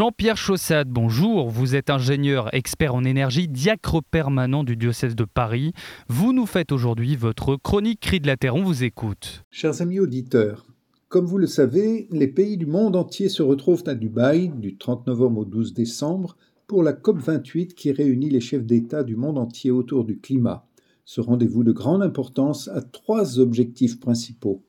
[0.00, 1.50] Jean-Pierre Chaussade, bonjour.
[1.50, 5.74] Vous êtes ingénieur expert en énergie, diacre permanent du diocèse de Paris.
[6.08, 8.54] Vous nous faites aujourd'hui votre chronique Cri de la Terre.
[8.54, 9.44] On vous écoute.
[9.50, 10.64] Chers amis auditeurs,
[11.10, 15.06] comme vous le savez, les pays du monde entier se retrouvent à Dubaï du 30
[15.06, 19.70] novembre au 12 décembre pour la COP28 qui réunit les chefs d'État du monde entier
[19.70, 20.66] autour du climat.
[21.04, 24.62] Ce rendez-vous de grande importance a trois objectifs principaux.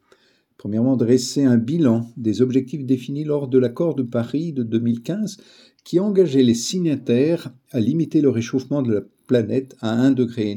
[0.61, 5.37] Premièrement, dresser un bilan des objectifs définis lors de l'accord de Paris de 2015
[5.83, 10.55] qui engageait les signataires à limiter le réchauffement de la planète à 1,5 degré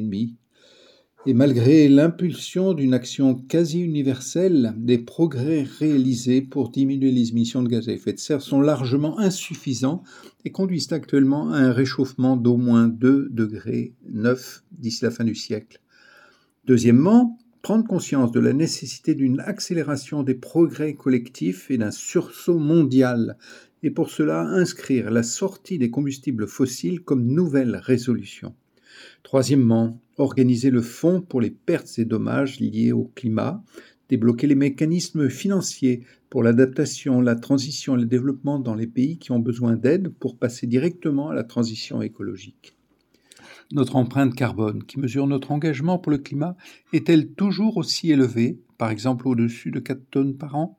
[1.25, 7.69] et malgré l'impulsion d'une action quasi universelle, les progrès réalisés pour diminuer les émissions de
[7.69, 10.03] gaz à effet de serre sont largement insuffisants
[10.45, 15.35] et conduisent actuellement à un réchauffement d'au moins 2 degrés 9 d'ici la fin du
[15.35, 15.81] siècle.
[16.67, 23.39] Deuxièmement, prendre conscience de la nécessité d'une accélération des progrès collectifs et d'un sursaut mondial,
[23.83, 28.55] et pour cela inscrire la sortie des combustibles fossiles comme nouvelle résolution.
[29.23, 33.65] Troisièmement, organiser le fonds pour les pertes et dommages liés au climat,
[34.11, 39.33] débloquer les mécanismes financiers pour l'adaptation, la transition et le développement dans les pays qui
[39.33, 42.77] ont besoin d'aide pour passer directement à la transition écologique.
[43.73, 46.57] Notre empreinte carbone, qui mesure notre engagement pour le climat,
[46.93, 50.79] est-elle toujours aussi élevée, par exemple au-dessus de 4 tonnes par an?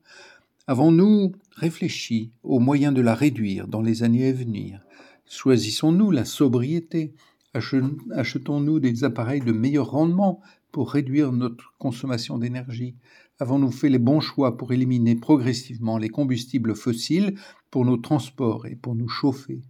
[0.66, 4.80] Avons-nous réfléchi aux moyens de la réduire dans les années à venir?
[5.28, 7.14] Choisissons-nous la sobriété?
[7.54, 10.40] Achetons-nous des appareils de meilleur rendement
[10.72, 12.96] pour réduire notre consommation d'énergie?
[13.38, 17.34] Avons-nous fait les bons choix pour éliminer progressivement les combustibles fossiles
[17.70, 19.62] pour nos transports et pour nous chauffer?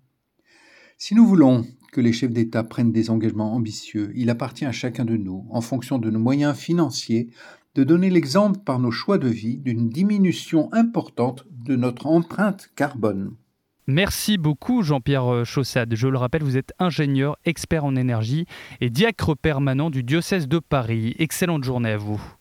[0.98, 5.04] Si nous voulons que les chefs d'État prennent des engagements ambitieux, il appartient à chacun
[5.04, 7.28] de nous, en fonction de nos moyens financiers,
[7.74, 13.36] de donner l'exemple par nos choix de vie d'une diminution importante de notre empreinte carbone.
[13.86, 15.94] Merci beaucoup Jean-Pierre euh, Chaussade.
[15.94, 18.46] Je le rappelle, vous êtes ingénieur, expert en énergie
[18.80, 21.14] et diacre permanent du diocèse de Paris.
[21.18, 22.35] Excellente journée à vous.